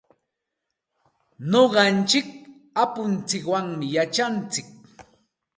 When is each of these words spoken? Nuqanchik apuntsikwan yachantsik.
Nuqanchik 1.49 2.27
apuntsikwan 2.83 3.67
yachantsik. 3.93 4.67